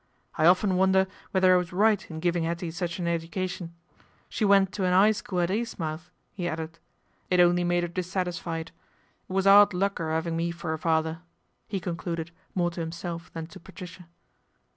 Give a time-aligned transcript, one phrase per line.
[0.39, 3.75] "I often wonder whether I was ht in giving 'Ettie such an education.
[4.29, 6.79] She went o an 'Igh School at Eastmouth," he added."
[7.29, 8.71] It nly made 'er dissatisfied.
[9.29, 11.19] It was 'ard luck 'er iving me for a father,"
[11.67, 14.07] he concluded more to him elf than to Patricia.